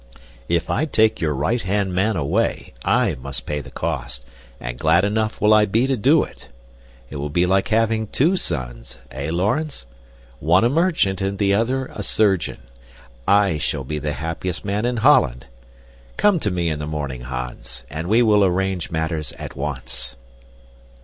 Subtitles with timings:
[0.49, 4.25] "If I take your right hand man away, I must pay the cost,
[4.59, 6.47] and glad enough will I be to do it.
[7.11, 9.85] It will be like having TWO sons, eh, Laurens?
[10.39, 12.63] One a merchant and the other a surgeon.
[13.27, 15.45] I shall be the happiest man in Holland!
[16.17, 20.15] Come to me in the morning, Hans, and we will arrange matters at once."